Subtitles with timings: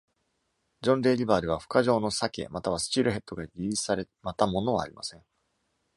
[0.81, 5.23] ジョン・デイ・リバーでは、孵化場のサケまたはスチールヘッドがリリースされまたものはありません。